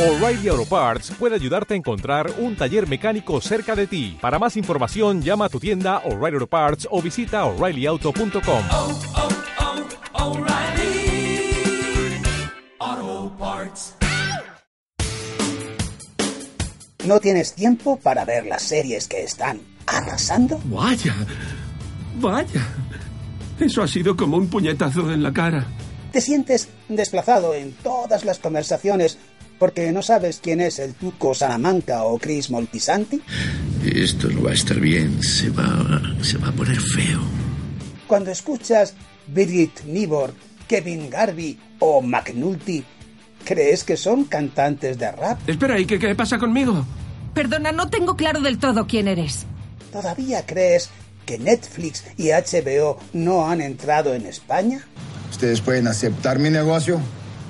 O'Reilly 0.00 0.48
Auto 0.48 0.64
Parts 0.64 1.12
puede 1.18 1.34
ayudarte 1.34 1.74
a 1.74 1.76
encontrar 1.76 2.32
un 2.38 2.56
taller 2.56 2.88
mecánico 2.88 3.38
cerca 3.42 3.76
de 3.76 3.86
ti. 3.86 4.16
Para 4.18 4.38
más 4.38 4.56
información, 4.56 5.20
llama 5.20 5.44
a 5.44 5.48
tu 5.50 5.60
tienda 5.60 5.98
O'Reilly 6.06 6.36
Auto 6.36 6.46
Parts 6.46 6.88
o 6.90 7.02
visita 7.02 7.44
oreillyauto.com. 7.44 8.64
oh, 8.70 9.00
oh, 12.80 13.32
Parts. 13.38 13.94
¿No 17.04 17.20
tienes 17.20 17.52
tiempo 17.52 17.98
para 17.98 18.24
ver 18.24 18.46
las 18.46 18.62
series 18.62 19.06
que 19.06 19.22
están 19.22 19.60
arrasando? 19.86 20.58
Vaya, 20.64 21.14
vaya. 22.14 22.66
Eso 23.58 23.82
ha 23.82 23.86
sido 23.86 24.16
como 24.16 24.38
un 24.38 24.48
puñetazo 24.48 25.12
en 25.12 25.22
la 25.22 25.30
cara. 25.34 25.66
¿Te 26.10 26.22
sientes 26.22 26.70
desplazado 26.88 27.52
en 27.54 27.72
todas 27.72 28.24
las 28.24 28.38
conversaciones 28.38 29.18
porque 29.60 29.92
no 29.92 30.00
sabes 30.00 30.40
quién 30.42 30.62
es 30.62 30.78
el 30.78 30.94
Tuco 30.94 31.34
Salamanca 31.34 32.04
o 32.04 32.18
Chris 32.18 32.48
Moltisanti? 32.48 33.20
Esto 33.84 34.30
no 34.30 34.42
va 34.44 34.52
a 34.52 34.54
estar 34.54 34.80
bien, 34.80 35.22
se 35.22 35.50
va, 35.50 36.00
se 36.22 36.38
va 36.38 36.48
a 36.48 36.52
poner 36.52 36.80
feo. 36.80 37.20
Cuando 38.06 38.30
escuchas 38.30 38.94
Birgit 39.26 39.82
Nibor, 39.84 40.32
Kevin 40.66 41.10
Garvey 41.10 41.58
o 41.78 42.00
McNulty, 42.00 42.82
¿crees 43.44 43.84
que 43.84 43.98
son 43.98 44.24
cantantes 44.24 44.98
de 44.98 45.12
rap? 45.12 45.38
Espera, 45.46 45.78
¿y 45.78 45.84
qué, 45.84 45.98
qué 45.98 46.14
pasa 46.14 46.38
conmigo? 46.38 46.86
Perdona, 47.34 47.70
no 47.70 47.90
tengo 47.90 48.16
claro 48.16 48.40
del 48.40 48.58
todo 48.58 48.86
quién 48.86 49.08
eres. 49.08 49.44
¿Todavía 49.92 50.46
crees 50.46 50.88
que 51.26 51.38
Netflix 51.38 52.04
y 52.16 52.30
HBO 52.30 52.98
no 53.12 53.46
han 53.46 53.60
entrado 53.60 54.14
en 54.14 54.24
España? 54.24 54.86
Ustedes 55.30 55.60
pueden 55.60 55.86
aceptar 55.86 56.38
mi 56.38 56.48
negocio 56.48 56.98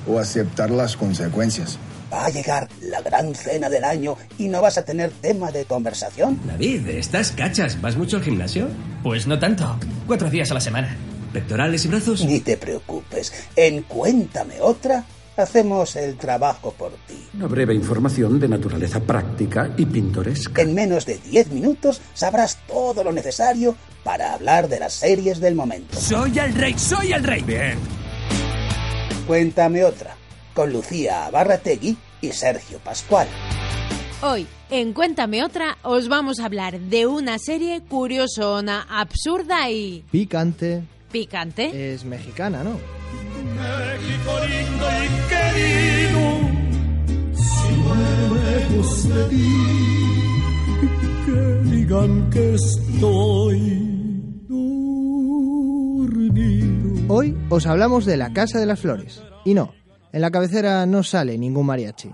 o 0.09 0.19
aceptar 0.19 0.73
las 0.73 0.97
consecuencias. 0.97 1.79
Va 2.13 2.27
a 2.27 2.31
llegar 2.31 2.69
la 2.83 3.01
gran 3.01 3.35
cena 3.35 3.69
del 3.69 3.85
año 3.85 4.17
y 4.39 4.49
no 4.49 4.61
vas 4.61 4.79
a 4.79 4.85
tener 4.85 5.11
tema 5.11 5.51
de 5.51 5.65
conversación. 5.65 6.41
David, 6.45 6.89
¿estás 6.89 7.31
cachas? 7.33 7.81
¿Vas 7.81 7.97
mucho 7.97 8.17
al 8.17 8.25
gimnasio? 8.25 8.69
Pues 9.03 9.27
no 9.27 9.39
tanto. 9.39 9.79
Cuatro 10.07 10.29
días 10.29 10.51
a 10.51 10.55
la 10.55 10.61
semana. 10.61 10.97
¿Pectorales 11.33 11.85
y 11.85 11.89
brazos? 11.89 12.25
Ni 12.25 12.41
te 12.41 12.57
preocupes. 12.57 13.33
En 13.55 13.83
Cuéntame 13.83 14.61
otra, 14.61 15.05
hacemos 15.37 15.95
el 15.97 16.17
trabajo 16.17 16.73
por 16.73 16.93
ti. 17.07 17.29
Una 17.35 17.47
breve 17.47 17.75
información 17.75 18.41
de 18.41 18.49
naturaleza 18.49 19.01
práctica 19.01 19.71
y 19.77 19.87
pintoresca. 19.87 20.63
En 20.63 20.75
menos 20.75 21.07
de 21.07 21.19
10 21.19 21.51
minutos 21.53 22.01
sabrás 22.15 22.59
todo 22.67 23.05
lo 23.05 23.13
necesario 23.13 23.77
para 24.03 24.35
hablar 24.35 24.69
de 24.69 24.81
las 24.81 24.95
series 24.95 25.41
del 25.41 25.55
momento. 25.55 25.99
¡Soy 26.01 26.39
el 26.39 26.55
rey! 26.55 26.75
¡Soy 26.77 27.13
el 27.13 27.23
rey! 27.23 27.43
Bien. 27.43 27.79
Cuéntame 29.27 29.85
otra, 29.85 30.17
con 30.55 30.73
Lucía 30.73 31.29
Barrategui 31.31 31.97
y 32.21 32.33
Sergio 32.33 32.79
Pascual. 32.79 33.27
Hoy, 34.23 34.47
en 34.71 34.93
Cuéntame 34.93 35.43
otra, 35.43 35.79
os 35.83 36.09
vamos 36.09 36.41
a 36.41 36.45
hablar 36.45 36.79
de 36.79 37.07
una 37.07 37.39
serie 37.39 37.81
curiosona, 37.89 38.87
absurda 38.91 39.71
y 39.71 40.05
Picante. 40.11 40.83
picante. 41.11 41.95
Es 41.95 42.05
mexicana, 42.05 42.63
¿no? 42.63 42.73
México 43.57 44.33
lindo 44.47 44.87
y 45.05 45.09
querido, 45.31 46.23
si 47.35 47.73
lejos 48.45 49.09
de 49.09 49.25
ti, 49.25 49.49
que 51.25 51.41
digan 51.71 52.31
que 52.31 52.55
estoy 52.55 53.59
dormido. 56.11 57.15
Hoy 57.15 57.37
os 57.49 57.67
hablamos 57.67 58.05
de 58.05 58.17
la 58.19 58.33
Casa 58.33 58.59
de 58.61 58.67
las 58.67 58.81
Flores. 58.81 59.23
Y 59.45 59.55
no, 59.55 59.73
en 60.13 60.21
la 60.21 60.31
cabecera 60.31 60.87
no 60.87 61.03
sale 61.03 61.39
ningún 61.39 61.67
mariachi. 61.67 62.11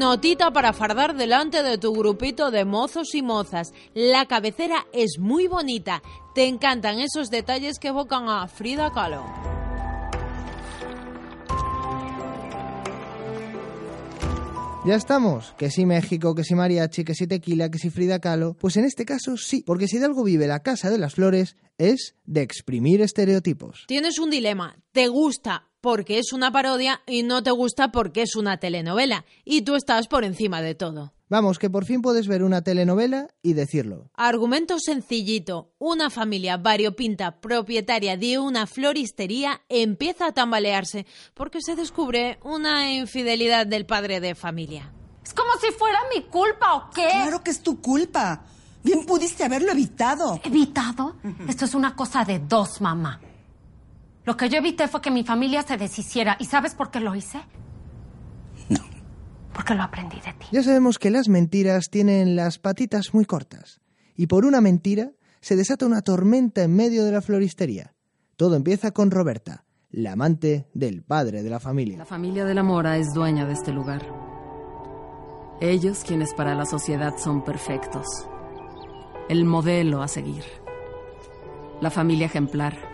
Notita 0.00 0.50
para 0.50 0.72
fardar 0.72 1.14
delante 1.14 1.62
de 1.62 1.76
tu 1.76 1.92
grupito 1.92 2.50
de 2.50 2.64
mozos 2.64 3.14
y 3.14 3.20
mozas. 3.20 3.74
La 3.92 4.24
cabecera 4.24 4.86
es 4.94 5.18
muy 5.18 5.46
bonita. 5.46 6.00
Te 6.34 6.48
encantan 6.48 7.00
esos 7.00 7.28
detalles 7.28 7.78
que 7.78 7.88
evocan 7.88 8.28
a 8.30 8.48
Frida 8.48 8.90
Kahlo. 8.92 9.49
Ya 14.90 14.96
estamos, 14.96 15.54
que 15.56 15.70
si 15.70 15.86
México, 15.86 16.34
que 16.34 16.42
si 16.42 16.56
mariachi, 16.56 17.04
que 17.04 17.14
si 17.14 17.28
tequila, 17.28 17.70
que 17.70 17.78
si 17.78 17.90
Frida 17.90 18.18
Kahlo. 18.18 18.54
Pues 18.54 18.76
en 18.76 18.84
este 18.84 19.04
caso 19.04 19.36
sí, 19.36 19.62
porque 19.64 19.86
si 19.86 19.98
de 19.98 20.06
algo 20.06 20.24
vive 20.24 20.48
la 20.48 20.64
Casa 20.64 20.90
de 20.90 20.98
las 20.98 21.14
Flores 21.14 21.54
es 21.78 22.16
de 22.24 22.42
exprimir 22.42 23.00
estereotipos. 23.00 23.84
Tienes 23.86 24.18
un 24.18 24.30
dilema. 24.30 24.76
¿Te 24.90 25.06
gusta 25.06 25.69
porque 25.80 26.18
es 26.18 26.32
una 26.32 26.52
parodia 26.52 27.00
y 27.06 27.22
no 27.22 27.42
te 27.42 27.50
gusta 27.50 27.92
porque 27.92 28.22
es 28.22 28.36
una 28.36 28.58
telenovela? 28.58 29.24
Y 29.44 29.62
tú 29.62 29.74
estás 29.74 30.08
por 30.08 30.24
encima 30.24 30.62
de 30.62 30.74
todo. 30.74 31.12
Vamos, 31.30 31.60
que 31.60 31.70
por 31.70 31.84
fin 31.84 32.02
puedes 32.02 32.26
ver 32.26 32.42
una 32.42 32.62
telenovela 32.62 33.28
y 33.40 33.52
decirlo. 33.52 34.10
Argumento 34.14 34.80
sencillito. 34.80 35.72
Una 35.78 36.10
familia 36.10 36.56
variopinta 36.56 37.40
propietaria 37.40 38.16
de 38.16 38.40
una 38.40 38.66
floristería 38.66 39.62
empieza 39.68 40.26
a 40.26 40.32
tambalearse 40.32 41.06
porque 41.34 41.60
se 41.62 41.76
descubre 41.76 42.40
una 42.42 42.92
infidelidad 42.92 43.64
del 43.66 43.86
padre 43.86 44.18
de 44.18 44.34
familia. 44.34 44.92
Es 45.24 45.32
como 45.32 45.52
si 45.60 45.70
fuera 45.70 46.00
mi 46.12 46.22
culpa, 46.22 46.74
¿o 46.74 46.90
qué? 46.90 47.08
Claro 47.08 47.44
que 47.44 47.52
es 47.52 47.62
tu 47.62 47.80
culpa. 47.80 48.44
Bien 48.82 49.06
pudiste 49.06 49.44
haberlo 49.44 49.70
evitado. 49.70 50.40
¿Evitado? 50.42 51.14
Esto 51.48 51.66
es 51.66 51.74
una 51.74 51.94
cosa 51.94 52.24
de 52.24 52.40
dos, 52.40 52.80
mamá. 52.80 53.20
Lo 54.24 54.36
que 54.36 54.48
yo 54.48 54.58
evité 54.58 54.88
fue 54.88 55.00
que 55.00 55.10
mi 55.10 55.24
familia 55.24 55.62
se 55.62 55.76
deshiciera. 55.76 56.36
¿Y 56.38 56.44
sabes 56.44 56.74
por 56.74 56.90
qué 56.90 57.00
lo 57.00 57.14
hice? 57.14 57.38
No. 58.68 58.80
Porque 59.52 59.74
lo 59.74 59.82
aprendí 59.82 60.16
de 60.20 60.32
ti. 60.34 60.46
Ya 60.52 60.62
sabemos 60.62 60.98
que 60.98 61.10
las 61.10 61.28
mentiras 61.28 61.90
tienen 61.90 62.36
las 62.36 62.58
patitas 62.58 63.14
muy 63.14 63.24
cortas. 63.24 63.80
Y 64.14 64.26
por 64.26 64.44
una 64.44 64.60
mentira 64.60 65.12
se 65.40 65.56
desata 65.56 65.86
una 65.86 66.02
tormenta 66.02 66.62
en 66.62 66.76
medio 66.76 67.04
de 67.04 67.12
la 67.12 67.22
floristería. 67.22 67.94
Todo 68.36 68.56
empieza 68.56 68.90
con 68.90 69.10
Roberta, 69.10 69.64
la 69.90 70.12
amante 70.12 70.68
del 70.74 71.02
padre 71.02 71.42
de 71.42 71.50
la 71.50 71.60
familia. 71.60 71.98
La 71.98 72.04
familia 72.04 72.44
de 72.44 72.54
la 72.54 72.62
Mora 72.62 72.98
es 72.98 73.12
dueña 73.14 73.46
de 73.46 73.54
este 73.54 73.72
lugar. 73.72 74.02
Ellos 75.60 76.04
quienes 76.06 76.32
para 76.34 76.54
la 76.54 76.64
sociedad 76.66 77.16
son 77.18 77.42
perfectos. 77.44 78.06
El 79.28 79.44
modelo 79.44 80.02
a 80.02 80.08
seguir. 80.08 80.44
La 81.80 81.90
familia 81.90 82.26
ejemplar. 82.26 82.89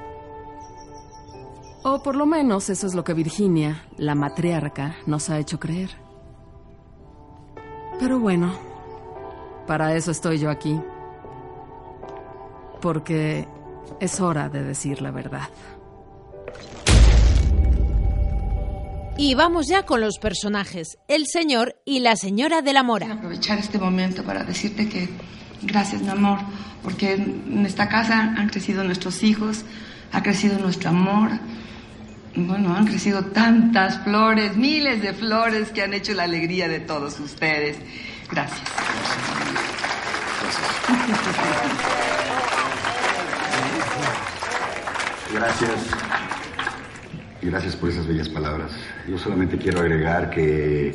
O 1.89 2.03
por 2.03 2.17
lo 2.17 2.27
menos 2.27 2.69
eso 2.69 2.89
es 2.89 2.95
lo 2.95 3.05
que 3.05 3.15
Virginia, 3.15 3.85
la 3.97 4.17
matriarca, 4.17 4.97
nos 5.07 5.31
ha 5.31 5.39
hecho 5.39 5.61
creer. 5.61 5.91
Pero 8.01 8.19
bueno, 8.19 8.59
para 9.69 9.95
eso 9.95 10.11
estoy 10.11 10.41
yo 10.41 10.51
aquí. 10.51 10.81
Porque 12.83 13.47
es 14.01 14.21
hora 14.21 14.49
de 14.49 14.65
decir 14.65 15.01
la 15.01 15.13
verdad. 15.13 15.49
Y 19.17 19.37
vamos 19.37 19.69
ya 19.69 19.85
con 19.85 20.01
los 20.01 20.19
personajes, 20.19 20.99
el 21.07 21.27
señor 21.29 21.77
y 21.85 22.01
la 22.01 22.17
señora 22.17 22.63
de 22.63 22.73
la 22.73 22.83
Mora. 22.83 23.13
aprovechar 23.13 23.61
este 23.61 23.79
momento 23.79 24.25
para 24.25 24.43
decirte 24.43 24.89
que 24.89 25.09
gracias, 25.63 26.03
mi 26.03 26.09
amor, 26.09 26.41
porque 26.83 27.13
en 27.13 27.65
esta 27.65 27.89
casa 27.89 28.35
han 28.37 28.49
crecido 28.49 28.83
nuestros 28.83 29.23
hijos, 29.23 29.65
ha 30.11 30.25
crecido 30.25 30.59
nuestro 30.59 30.91
amor. 30.91 31.31
Bueno, 32.37 32.77
han 32.77 32.87
crecido 32.87 33.25
tantas 33.25 33.99
flores, 34.05 34.57
miles 34.57 35.01
de 35.01 35.15
flores 35.15 35.71
que 35.71 35.83
han 35.83 35.95
hecho 35.95 36.13
la 36.13 36.25
alegría 36.25 36.69
de 36.69 36.81
todos 36.81 37.19
ustedes. 37.19 37.79
Gracias. 38.31 38.61
Gracias. 45.33 45.71
Gracias 47.41 47.77
por 47.77 47.89
esas 47.89 48.07
bellas 48.07 48.29
palabras. 48.29 48.71
Yo 49.09 49.17
solamente 49.19 49.57
quiero 49.57 49.81
agregar 49.81 50.29
que 50.29 50.95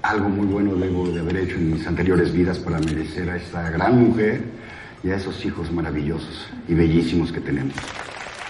algo 0.00 0.30
muy 0.30 0.46
bueno 0.46 0.76
debo 0.76 1.08
de 1.08 1.20
haber 1.20 1.36
hecho 1.36 1.56
en 1.56 1.74
mis 1.74 1.86
anteriores 1.86 2.32
vidas 2.32 2.58
para 2.58 2.78
merecer 2.78 3.28
a 3.28 3.36
esta 3.36 3.68
gran 3.68 4.02
mujer 4.02 4.44
y 5.02 5.10
a 5.10 5.16
esos 5.16 5.44
hijos 5.44 5.70
maravillosos 5.70 6.48
y 6.68 6.74
bellísimos 6.74 7.30
que 7.32 7.40
tenemos. 7.40 7.74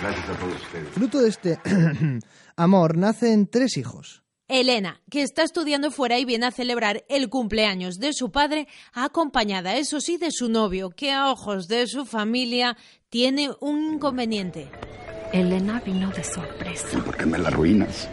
Gracias 0.00 0.29
a 0.29 0.38
todos 0.38 0.55
ustedes. 0.62 0.88
Fruto 0.91 1.20
de 1.20 1.29
este 1.29 1.58
amor 2.56 2.96
nacen 2.96 3.46
tres 3.46 3.76
hijos. 3.76 4.23
Elena, 4.46 5.00
que 5.11 5.23
está 5.23 5.43
estudiando 5.43 5.91
fuera 5.91 6.19
y 6.19 6.26
viene 6.26 6.46
a 6.46 6.50
celebrar 6.50 7.05
el 7.08 7.31
cumpleaños 7.31 7.99
de 7.99 8.12
su 8.12 8.31
padre, 8.31 8.69
acompañada, 8.93 9.76
eso 9.76 10.00
sí, 10.00 10.19
de 10.19 10.31
su 10.31 10.50
novio, 10.50 10.91
que 10.91 11.12
a 11.12 11.31
ojos 11.31 11.67
de 11.67 11.87
su 11.87 12.05
familia 12.05 12.76
tiene 13.08 13.50
un 13.61 13.94
inconveniente. 13.94 14.70
Elena 15.32 15.81
vino 15.85 16.11
de 16.11 16.23
sorpresa. 16.23 16.99
¿Por 17.02 17.17
qué 17.17 17.26
me 17.26 17.38
la 17.38 17.49
arruinas? 17.49 18.08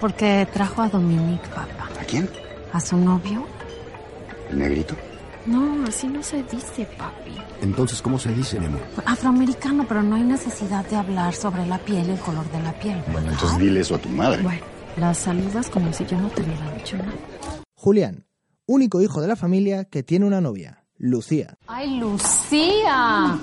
Porque 0.00 0.46
trajo 0.52 0.82
a 0.82 0.88
Dominique, 0.88 1.48
papá. 1.48 1.88
¿A 1.98 2.04
quién? 2.04 2.28
¿A 2.72 2.80
su 2.80 2.96
novio? 2.96 3.46
¿El 4.50 4.58
negrito? 4.58 4.94
No, 5.46 5.84
así 5.86 6.06
no 6.06 6.22
se 6.22 6.42
dice, 6.44 6.86
papi. 6.96 7.32
Entonces, 7.60 8.00
¿cómo 8.00 8.18
se 8.18 8.32
dice, 8.32 8.60
Nemo? 8.60 8.78
Afroamericano, 9.06 9.84
pero 9.88 10.02
no 10.02 10.16
hay 10.16 10.22
necesidad 10.22 10.84
de 10.86 10.96
hablar 10.96 11.34
sobre 11.34 11.66
la 11.66 11.78
piel 11.78 12.06
y 12.08 12.12
el 12.12 12.20
color 12.20 12.48
de 12.52 12.62
la 12.62 12.72
piel. 12.72 13.02
Bueno, 13.10 13.30
entonces 13.32 13.58
dile 13.58 13.80
eso 13.80 13.96
a 13.96 13.98
tu 13.98 14.08
madre. 14.08 14.42
Bueno, 14.42 14.62
las 14.96 15.18
saludas 15.18 15.68
como 15.68 15.92
si 15.92 16.06
yo 16.06 16.16
no 16.18 16.28
te 16.28 16.42
hubiera 16.42 16.72
dicho 16.74 16.96
nada. 16.96 17.12
Julián, 17.74 18.26
único 18.66 19.00
hijo 19.00 19.20
de 19.20 19.28
la 19.28 19.36
familia 19.36 19.84
que 19.84 20.04
tiene 20.04 20.26
una 20.26 20.40
novia, 20.40 20.84
Lucía. 20.96 21.58
¡Ay, 21.66 21.98
Lucía! 21.98 23.36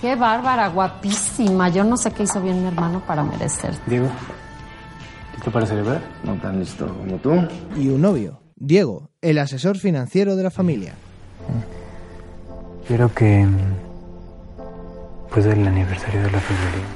¡Qué 0.00 0.16
bárbara, 0.16 0.68
guapísima! 0.68 1.68
Yo 1.68 1.84
no 1.84 1.98
sé 1.98 2.12
qué 2.12 2.22
hizo 2.22 2.40
bien 2.40 2.62
mi 2.62 2.68
hermano 2.68 3.04
para 3.06 3.22
merecer. 3.22 3.74
Diego, 3.86 4.08
¿qué 5.34 5.42
te 5.42 5.50
parece 5.50 5.74
ver? 5.82 6.00
No 6.24 6.34
tan 6.40 6.60
listo 6.60 6.86
como 6.86 7.16
tú. 7.18 7.32
Y 7.76 7.88
un 7.88 8.00
novio, 8.00 8.40
Diego, 8.54 9.10
el 9.20 9.38
asesor 9.38 9.76
financiero 9.76 10.36
de 10.36 10.42
la 10.42 10.50
familia. 10.50 10.94
Quiero 12.86 13.12
que 13.12 13.46
después 15.22 15.44
del 15.44 15.66
aniversario 15.66 16.22
de 16.22 16.30
la 16.30 16.40
florería, 16.40 16.86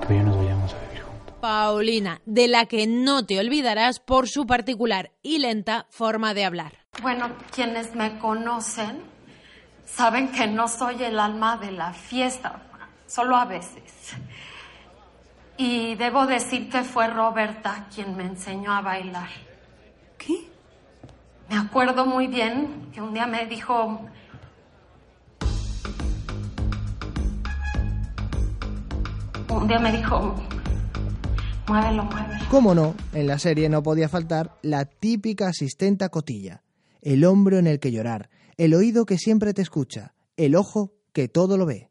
tú 0.00 0.12
y 0.12 0.16
yo 0.16 0.22
nos 0.22 0.36
vayamos 0.36 0.72
a 0.72 0.78
vivir 0.86 1.02
juntos. 1.02 1.34
Paulina, 1.40 2.20
de 2.24 2.48
la 2.48 2.66
que 2.66 2.86
no 2.86 3.26
te 3.26 3.38
olvidarás 3.38 4.00
por 4.00 4.28
su 4.28 4.46
particular 4.46 5.12
y 5.22 5.38
lenta 5.38 5.86
forma 5.90 6.34
de 6.34 6.44
hablar. 6.44 6.72
Bueno, 7.02 7.30
quienes 7.54 7.94
me 7.94 8.18
conocen 8.18 9.02
saben 9.86 10.32
que 10.32 10.46
no 10.46 10.68
soy 10.68 11.02
el 11.02 11.18
alma 11.18 11.56
de 11.56 11.72
la 11.72 11.92
fiesta, 11.92 12.62
solo 13.06 13.36
a 13.36 13.44
veces. 13.44 14.14
Y 15.56 15.94
debo 15.96 16.26
decir 16.26 16.70
que 16.70 16.82
fue 16.82 17.08
Roberta 17.08 17.86
quien 17.94 18.16
me 18.16 18.24
enseñó 18.24 18.72
a 18.72 18.80
bailar. 18.80 19.28
¿Qué? 20.16 20.49
Me 21.50 21.56
acuerdo 21.56 22.06
muy 22.06 22.28
bien 22.28 22.68
que 22.92 23.02
un 23.02 23.12
día 23.12 23.26
me 23.26 23.44
dijo, 23.46 24.00
un 29.48 29.66
día 29.66 29.80
me 29.80 29.90
dijo, 29.90 30.36
muévelo, 31.66 32.04
muévelo. 32.04 32.44
Cómo 32.52 32.72
no, 32.72 32.94
en 33.12 33.26
la 33.26 33.40
serie 33.40 33.68
no 33.68 33.82
podía 33.82 34.08
faltar 34.08 34.58
la 34.62 34.84
típica 34.84 35.48
asistenta 35.48 36.08
cotilla. 36.08 36.62
El 37.02 37.24
hombro 37.24 37.58
en 37.58 37.66
el 37.66 37.80
que 37.80 37.90
llorar, 37.90 38.30
el 38.56 38.72
oído 38.72 39.04
que 39.04 39.18
siempre 39.18 39.52
te 39.52 39.62
escucha, 39.62 40.14
el 40.36 40.54
ojo 40.54 40.94
que 41.12 41.26
todo 41.26 41.56
lo 41.56 41.66
ve. 41.66 41.90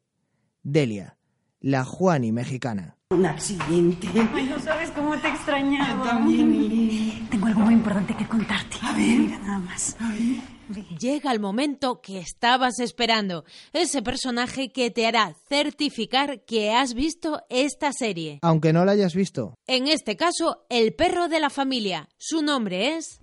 Delia, 0.63 1.17
la 1.59 1.83
Juani 1.83 2.31
mexicana. 2.31 2.98
Un 3.11 3.25
accidente. 3.25 4.07
Ay, 4.35 4.45
no 4.45 4.59
sabes 4.59 4.91
cómo 4.91 5.17
te 5.17 5.29
extrañaba. 5.29 6.05
Yo 6.05 6.11
también. 6.11 7.27
Tengo 7.31 7.47
algo 7.47 7.61
muy 7.61 7.73
importante 7.73 8.15
que 8.15 8.27
contarte. 8.27 8.77
A 8.83 8.91
ver. 8.93 9.17
Mira 9.17 9.39
nada 9.39 9.57
más. 9.57 9.97
A 9.99 10.09
ver. 10.09 10.95
Llega 10.99 11.31
el 11.31 11.39
momento 11.39 12.01
que 12.01 12.19
estabas 12.19 12.79
esperando, 12.79 13.45
ese 13.73 14.03
personaje 14.03 14.71
que 14.71 14.91
te 14.91 15.07
hará 15.07 15.33
certificar 15.47 16.41
que 16.41 16.71
has 16.71 16.93
visto 16.93 17.41
esta 17.49 17.93
serie. 17.93 18.37
Aunque 18.43 18.73
no 18.73 18.85
la 18.85 18.91
hayas 18.91 19.15
visto. 19.15 19.55
En 19.65 19.87
este 19.87 20.15
caso, 20.15 20.67
el 20.69 20.93
perro 20.93 21.27
de 21.29 21.39
la 21.39 21.49
familia. 21.49 22.09
Su 22.19 22.43
nombre 22.43 22.95
es... 22.95 23.19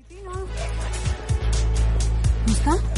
¿No 2.45 2.53
está? 2.53 2.96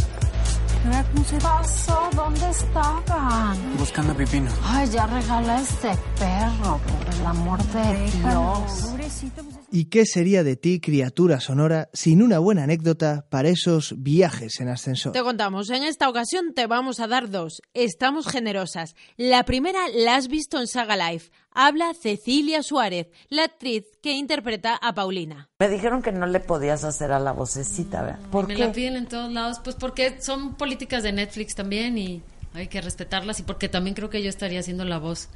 Se 1.27 1.39
pasó? 1.39 2.09
¿Dónde 2.15 2.49
estaban? 2.49 3.77
Buscando 3.79 4.13
a 4.13 4.17
Pipino. 4.17 4.51
Ay, 4.65 4.89
ya 4.89 5.07
regala 5.07 5.61
ese 5.61 5.97
perro, 6.19 6.79
por 6.79 7.15
el 7.15 7.27
amor 7.27 7.63
de 7.65 8.11
Dios. 8.11 8.89
Pobrecito. 8.91 9.43
¿Y 9.71 9.87
qué 9.87 10.07
sería 10.07 10.43
de 10.45 10.57
ti, 10.57 10.81
criatura 10.81 11.41
sonora, 11.41 11.91
sin 11.93 12.23
una 12.23 12.39
buena 12.39 12.63
anécdota 12.65 13.27
para 13.29 13.51
esos 13.51 13.95
viajes 14.03 14.61
en 14.61 14.69
ascensor? 14.69 15.13
Te 15.13 15.23
contamos, 15.23 15.69
en 15.71 15.83
esta 15.83 16.09
ocasión 16.09 16.55
te 16.55 16.67
vamos 16.67 17.01
a 17.01 17.07
dar 17.07 17.29
dos. 17.31 17.61
Estamos 17.75 18.27
generosas. 18.27 18.95
La 19.19 19.45
primera 19.45 19.81
la 19.95 20.17
has 20.17 20.29
visto 20.29 20.59
en 20.59 20.67
Saga 20.67 20.97
Life. 20.97 21.31
Habla 21.53 21.93
Cecilia 21.93 22.63
Suárez, 22.63 23.09
la 23.29 23.45
actriz 23.45 23.85
que 24.03 24.13
interpreta 24.13 24.75
a 24.75 24.95
Paulina. 24.95 25.51
Me 25.59 25.69
dijeron 25.69 26.01
que 26.03 26.13
no 26.13 26.27
le 26.27 26.41
podías 26.41 26.85
hacer 26.85 27.13
a 27.13 27.19
la 27.19 27.33
vocecita, 27.33 28.03
¿verdad? 28.03 28.21
¿Por 28.31 28.49
me 28.49 28.55
qué? 28.55 28.61
la 28.67 28.73
piden 28.73 28.97
en 28.97 29.07
todos 29.07 29.31
lados, 29.33 29.59
pues 29.63 29.77
porque 29.77 30.23
son 30.23 30.55
políticas 30.55 31.03
de 31.03 31.13
Netflix 31.13 31.55
también 31.55 31.99
y 31.99 32.23
hay 32.55 32.69
que 32.69 32.81
respetarlas 32.81 33.41
y 33.41 33.43
porque 33.43 33.69
también 33.69 33.95
creo 33.95 34.09
que 34.09 34.23
yo 34.23 34.31
estaría 34.31 34.61
haciendo 34.61 34.85
la 34.85 34.99
voz 34.99 35.29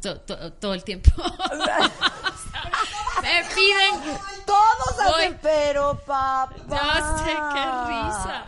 to- 0.00 0.20
to- 0.20 0.52
todo 0.52 0.74
el 0.74 0.84
tiempo. 0.84 1.10
me 3.22 3.42
piden. 3.54 4.16
Todos 4.46 5.12
Voy. 5.16 5.36
pero, 5.42 5.98
papá. 6.06 6.54
No 6.68 7.18
sé 7.18 7.30
qué 7.54 7.64
risa. 7.88 8.44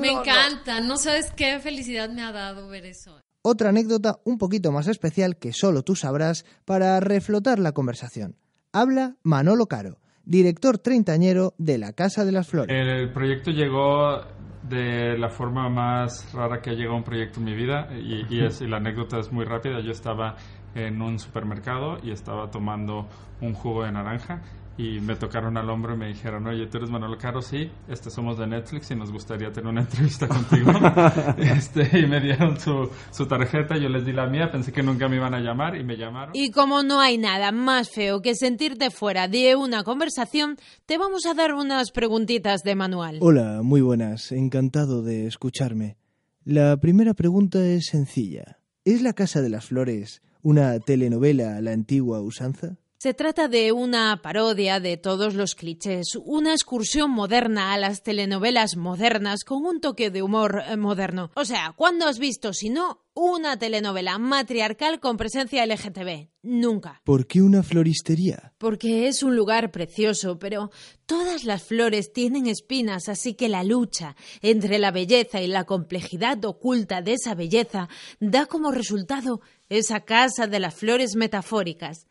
Me 0.00 0.08
No, 0.08 0.14
no. 0.14 0.20
encanta, 0.22 0.80
no 0.80 0.96
sabes 0.96 1.30
qué 1.36 1.58
felicidad 1.60 2.08
me 2.10 2.22
ha 2.22 2.32
dado 2.32 2.68
ver 2.68 2.84
eso. 2.86 3.20
Otra 3.42 3.68
anécdota 3.68 4.18
un 4.24 4.38
poquito 4.38 4.72
más 4.72 4.88
especial 4.88 5.36
que 5.36 5.52
solo 5.52 5.82
tú 5.82 5.94
sabrás 5.94 6.44
para 6.64 6.98
reflotar 7.00 7.58
la 7.58 7.72
conversación. 7.72 8.36
Habla 8.72 9.16
Manolo 9.22 9.66
Caro, 9.66 9.98
director 10.24 10.78
treintañero 10.78 11.54
de 11.58 11.78
La 11.78 11.92
Casa 11.92 12.24
de 12.24 12.32
las 12.32 12.48
Flores. 12.48 12.74
El 12.76 13.12
proyecto 13.12 13.50
llegó 13.50 14.22
de 14.62 15.16
la 15.18 15.28
forma 15.28 15.68
más 15.68 16.32
rara 16.32 16.60
que 16.62 16.70
ha 16.70 16.72
llegado 16.72 16.96
un 16.96 17.04
proyecto 17.04 17.38
en 17.38 17.44
mi 17.44 17.54
vida 17.54 17.86
y, 17.92 18.24
y 18.34 18.44
es- 18.44 18.62
y 18.62 18.66
la 18.66 18.78
anécdota 18.78 19.18
es 19.20 19.30
muy 19.30 19.44
rápida. 19.44 19.80
Yo 19.80 19.92
estaba 19.92 20.36
en 20.74 21.00
un 21.00 21.18
supermercado 21.18 21.98
y 22.02 22.10
estaba 22.10 22.50
tomando 22.50 23.08
un 23.40 23.54
jugo 23.54 23.84
de 23.84 23.92
naranja 23.92 24.42
y 24.76 25.00
me 25.00 25.14
tocaron 25.14 25.56
al 25.56 25.70
hombro 25.70 25.94
y 25.94 25.98
me 25.98 26.08
dijeron, 26.08 26.46
oye, 26.46 26.66
tú 26.66 26.78
eres 26.78 26.90
Manolo 26.90 27.16
Caro, 27.16 27.40
sí, 27.40 27.70
este 27.88 28.10
somos 28.10 28.38
de 28.38 28.46
Netflix 28.46 28.90
y 28.90 28.96
nos 28.96 29.12
gustaría 29.12 29.52
tener 29.52 29.70
una 29.70 29.80
entrevista 29.82 30.26
contigo. 30.26 30.72
este, 31.38 32.00
y 32.00 32.06
me 32.06 32.20
dieron 32.20 32.58
su, 32.58 32.90
su 33.10 33.26
tarjeta, 33.26 33.76
yo 33.76 33.88
les 33.88 34.04
di 34.04 34.12
la 34.12 34.26
mía, 34.26 34.50
pensé 34.50 34.72
que 34.72 34.82
nunca 34.82 35.08
me 35.08 35.16
iban 35.16 35.34
a 35.34 35.40
llamar 35.40 35.76
y 35.76 35.84
me 35.84 35.96
llamaron. 35.96 36.34
Y 36.34 36.50
como 36.50 36.82
no 36.82 37.00
hay 37.00 37.18
nada 37.18 37.52
más 37.52 37.90
feo 37.90 38.20
que 38.20 38.34
sentirte 38.34 38.90
fuera 38.90 39.28
de 39.28 39.54
una 39.54 39.84
conversación, 39.84 40.56
te 40.86 40.98
vamos 40.98 41.24
a 41.26 41.34
dar 41.34 41.54
unas 41.54 41.92
preguntitas 41.92 42.62
de 42.62 42.74
manual. 42.74 43.18
Hola, 43.20 43.60
muy 43.62 43.80
buenas, 43.80 44.32
encantado 44.32 45.02
de 45.02 45.26
escucharme. 45.26 45.96
La 46.44 46.76
primera 46.78 47.14
pregunta 47.14 47.64
es 47.64 47.86
sencilla. 47.86 48.58
¿Es 48.84 49.00
La 49.00 49.14
Casa 49.14 49.40
de 49.40 49.48
las 49.48 49.66
Flores 49.66 50.20
una 50.44 50.78
telenovela 50.78 51.56
a 51.56 51.60
la 51.60 51.72
antigua 51.72 52.20
usanza? 52.20 52.76
Se 53.04 53.12
trata 53.12 53.48
de 53.48 53.70
una 53.70 54.22
parodia 54.22 54.80
de 54.80 54.96
todos 54.96 55.34
los 55.34 55.54
clichés, 55.54 56.16
una 56.24 56.52
excursión 56.52 57.10
moderna 57.10 57.74
a 57.74 57.78
las 57.78 58.02
telenovelas 58.02 58.78
modernas 58.78 59.44
con 59.44 59.66
un 59.66 59.82
toque 59.82 60.08
de 60.08 60.22
humor 60.22 60.62
eh, 60.66 60.78
moderno. 60.78 61.30
O 61.34 61.44
sea, 61.44 61.74
¿cuándo 61.76 62.06
has 62.06 62.18
visto, 62.18 62.54
si 62.54 62.70
no, 62.70 63.04
una 63.12 63.58
telenovela 63.58 64.16
matriarcal 64.16 65.00
con 65.00 65.18
presencia 65.18 65.66
LGTB? 65.66 66.30
Nunca. 66.44 67.02
¿Por 67.04 67.26
qué 67.26 67.42
una 67.42 67.62
floristería? 67.62 68.54
Porque 68.56 69.06
es 69.06 69.22
un 69.22 69.36
lugar 69.36 69.70
precioso, 69.70 70.38
pero 70.38 70.70
todas 71.04 71.44
las 71.44 71.62
flores 71.62 72.10
tienen 72.10 72.46
espinas, 72.46 73.10
así 73.10 73.34
que 73.34 73.50
la 73.50 73.64
lucha 73.64 74.16
entre 74.40 74.78
la 74.78 74.92
belleza 74.92 75.42
y 75.42 75.46
la 75.46 75.64
complejidad 75.64 76.42
oculta 76.46 77.02
de 77.02 77.12
esa 77.12 77.34
belleza 77.34 77.90
da 78.18 78.46
como 78.46 78.72
resultado 78.72 79.42
esa 79.68 80.00
casa 80.00 80.46
de 80.46 80.58
las 80.58 80.74
flores 80.74 81.16
metafóricas. 81.16 82.06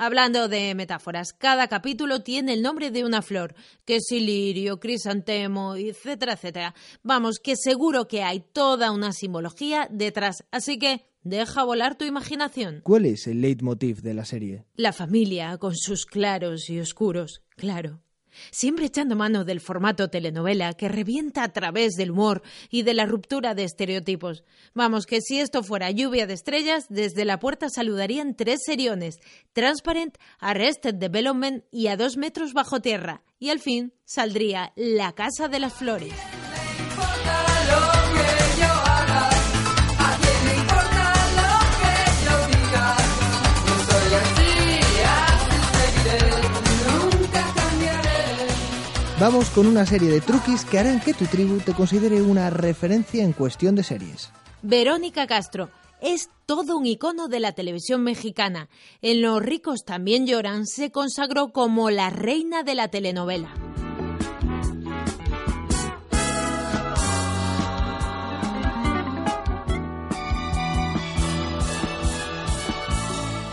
Hablando 0.00 0.46
de 0.46 0.76
metáforas, 0.76 1.32
cada 1.32 1.66
capítulo 1.66 2.20
tiene 2.20 2.52
el 2.52 2.62
nombre 2.62 2.92
de 2.92 3.04
una 3.04 3.20
flor, 3.20 3.56
que 3.84 3.96
es 3.96 4.06
lirio, 4.12 4.78
crisantemo, 4.78 5.74
etcétera, 5.74 6.34
etcétera. 6.34 6.74
Vamos, 7.02 7.40
que 7.40 7.56
seguro 7.56 8.06
que 8.06 8.22
hay 8.22 8.38
toda 8.38 8.92
una 8.92 9.12
simbología 9.12 9.88
detrás, 9.90 10.44
así 10.52 10.78
que 10.78 11.04
deja 11.24 11.64
volar 11.64 11.98
tu 11.98 12.04
imaginación. 12.04 12.80
¿Cuál 12.84 13.06
es 13.06 13.26
el 13.26 13.40
leitmotiv 13.40 14.02
de 14.02 14.14
la 14.14 14.24
serie? 14.24 14.66
La 14.76 14.92
familia, 14.92 15.58
con 15.58 15.74
sus 15.74 16.06
claros 16.06 16.70
y 16.70 16.78
oscuros, 16.78 17.42
claro. 17.56 18.00
Siempre 18.50 18.86
echando 18.86 19.16
mano 19.16 19.44
del 19.44 19.60
formato 19.60 20.08
telenovela 20.08 20.74
que 20.74 20.88
revienta 20.88 21.42
a 21.42 21.52
través 21.52 21.94
del 21.94 22.10
humor 22.12 22.42
y 22.70 22.82
de 22.82 22.94
la 22.94 23.06
ruptura 23.06 23.54
de 23.54 23.64
estereotipos. 23.64 24.44
Vamos, 24.74 25.06
que 25.06 25.20
si 25.20 25.40
esto 25.40 25.62
fuera 25.62 25.90
lluvia 25.90 26.26
de 26.26 26.34
estrellas, 26.34 26.86
desde 26.88 27.24
la 27.24 27.38
puerta 27.38 27.68
saludarían 27.68 28.34
tres 28.34 28.60
seriones: 28.64 29.18
Transparent, 29.52 30.16
Arrested 30.38 30.94
Development 30.94 31.64
y 31.70 31.88
A 31.88 31.96
dos 31.96 32.16
metros 32.16 32.52
bajo 32.52 32.80
tierra. 32.80 33.22
Y 33.38 33.50
al 33.50 33.60
fin 33.60 33.92
saldría 34.04 34.72
La 34.74 35.12
Casa 35.12 35.48
de 35.48 35.60
las 35.60 35.74
Flores. 35.74 36.14
Vamos 49.20 49.50
con 49.50 49.66
una 49.66 49.84
serie 49.84 50.10
de 50.10 50.20
truquis 50.20 50.64
que 50.64 50.78
harán 50.78 51.00
que 51.00 51.12
tu 51.12 51.24
tribu 51.24 51.58
te 51.58 51.74
considere 51.74 52.22
una 52.22 52.50
referencia 52.50 53.24
en 53.24 53.32
cuestión 53.32 53.74
de 53.74 53.82
series. 53.82 54.30
Verónica 54.62 55.26
Castro, 55.26 55.70
es 56.00 56.30
todo 56.46 56.76
un 56.76 56.86
icono 56.86 57.26
de 57.26 57.40
la 57.40 57.50
televisión 57.50 58.04
mexicana. 58.04 58.68
En 59.02 59.20
Los 59.20 59.42
ricos 59.42 59.84
también 59.84 60.24
lloran 60.24 60.66
se 60.66 60.92
consagró 60.92 61.48
como 61.48 61.90
la 61.90 62.10
reina 62.10 62.62
de 62.62 62.76
la 62.76 62.86
telenovela. 62.86 63.52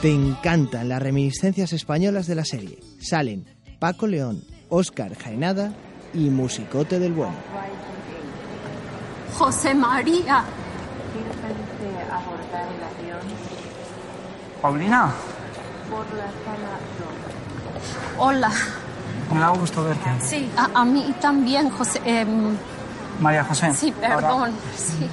Te 0.03 0.11
encantan 0.11 0.89
las 0.89 1.01
reminiscencias 1.01 1.73
españolas 1.73 2.27
de 2.27 2.35
la 2.35 2.45
serie. 2.45 2.77
Salen 2.99 3.45
Paco 3.79 4.05
León, 4.07 4.43
Óscar 4.77 5.15
Jaenada 5.17 5.71
y 6.13 6.29
Musicote 6.29 6.99
del 6.99 7.13
Bueno. 7.13 7.33
José 9.37 9.73
María. 9.73 10.43
Paulina, 14.61 15.13
Hola. 18.17 18.51
me 19.33 19.39
da 19.39 19.49
gusto 19.49 19.83
verte. 19.83 20.09
Sí, 20.21 20.49
a, 20.57 20.81
a 20.81 20.85
mí 20.85 21.13
también, 21.21 21.69
José. 21.69 22.01
em, 22.05 22.55
María 23.19 23.43
José. 23.45 23.73
sí, 23.73 23.91
perdón. 23.93 24.51
Sí. 24.75 25.09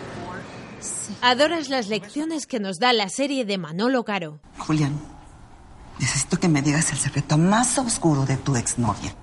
Adoras 1.21 1.69
las 1.69 1.87
lecciones 1.88 2.47
que 2.49 2.59
nos 2.59 2.78
da 2.81 2.92
la 2.92 3.09
serie 3.09 3.45
de 3.45 3.59
Manolo 3.59 4.04
Caro. 4.04 4.40
Julián, 4.59 4.99
necesito 6.00 6.38
que 6.40 6.49
me 6.49 6.62
digas 6.62 6.90
el 6.90 6.99
secreto 6.99 7.38
más 7.38 7.78
oscuro 7.78 8.25
de 8.25 8.37
tu 8.38 8.57
exnovia. 8.57 9.14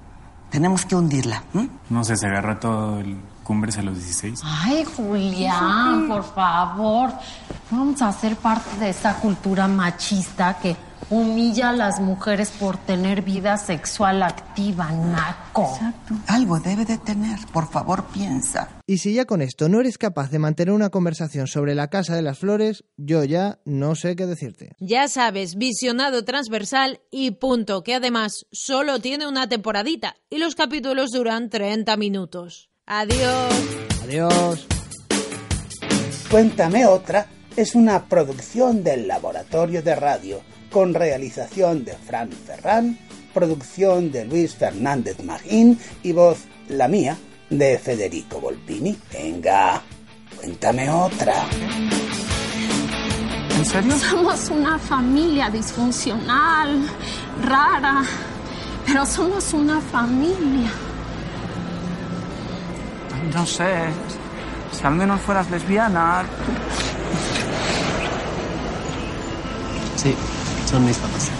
Tenemos 0.50 0.86
que 0.86 0.96
hundirla. 0.96 1.44
No 1.89 2.03
sé, 2.03 2.15
se 2.15 2.27
agarró 2.27 2.58
todo 2.58 3.00
el 3.00 3.18
cumbres 3.44 3.77
a 3.77 3.82
los 3.82 3.96
16. 3.96 4.41
Ay, 4.44 4.86
Julián, 4.96 6.08
por 6.08 6.24
favor. 6.24 7.12
Vamos 7.71 8.01
a 8.01 8.11
ser 8.11 8.35
parte 8.35 8.79
de 8.79 8.89
esa 8.89 9.19
cultura 9.19 9.67
machista 9.67 10.57
que 10.59 10.75
humilla 11.11 11.69
a 11.69 11.73
las 11.73 11.99
mujeres 11.99 12.49
por 12.49 12.77
tener 12.77 13.21
vida 13.21 13.57
sexual 13.57 14.23
activa, 14.23 14.91
naco. 14.91 15.77
Algo 16.27 16.59
debe 16.59 16.83
de 16.85 16.97
tener. 16.97 17.38
Por 17.53 17.69
favor, 17.69 18.05
piensa. 18.05 18.69
Y 18.88 18.97
si 18.97 19.13
ya 19.13 19.25
con 19.25 19.43
esto 19.43 19.69
no 19.69 19.79
eres 19.81 19.99
capaz 19.99 20.31
de 20.31 20.39
mantener 20.39 20.73
una 20.73 20.89
conversación 20.89 21.45
sobre 21.45 21.75
la 21.75 21.89
Casa 21.89 22.15
de 22.15 22.23
las 22.23 22.39
Flores, 22.39 22.85
yo 22.97 23.23
ya 23.23 23.59
no 23.65 23.93
sé 23.93 24.15
qué 24.15 24.25
decirte. 24.25 24.71
Ya 24.79 25.07
sabes, 25.07 25.55
visionado 25.55 26.25
transversal 26.25 27.01
y 27.11 27.31
punto, 27.31 27.83
que 27.83 27.95
además 27.95 28.45
solo 28.51 28.99
tiene 28.99 29.27
una 29.27 29.47
temporadita 29.47 30.15
y 30.29 30.39
los 30.39 30.55
capítulos 30.55 31.11
duran 31.11 31.49
30 31.49 31.97
minutos. 31.97 32.71
Adiós. 32.88 33.53
Adiós. 34.03 34.67
Cuéntame 36.31 36.85
otra 36.85 37.27
es 37.61 37.75
una 37.75 38.05
producción 38.05 38.85
del 38.85 39.05
Laboratorio 39.05 39.81
de 39.81 39.93
Radio 39.93 40.41
con 40.71 40.93
realización 40.93 41.83
de 41.83 41.91
Fran 41.91 42.31
Ferran, 42.31 42.97
producción 43.33 44.13
de 44.13 44.23
Luis 44.23 44.55
Fernández 44.55 45.21
Magín 45.25 45.77
y 46.01 46.13
voz, 46.13 46.45
la 46.69 46.87
mía, 46.87 47.17
de 47.49 47.77
Federico 47.77 48.39
Volpini. 48.39 48.97
Venga, 49.11 49.81
cuéntame 50.37 50.89
otra. 50.89 51.33
¿En 53.57 53.65
serio? 53.65 53.97
Somos 53.97 54.49
una 54.51 54.79
familia 54.79 55.49
disfuncional, 55.49 56.87
rara, 57.43 58.03
pero 58.85 59.05
somos 59.05 59.53
una 59.53 59.81
familia. 59.81 60.71
No 63.33 63.45
sé. 63.45 63.89
Si 64.71 64.87
al 64.87 64.95
menos 64.95 65.19
fueras 65.19 65.51
lesbiana. 65.51 66.23
Son 70.69 70.85
mis 70.85 70.97
papás. 70.99 71.38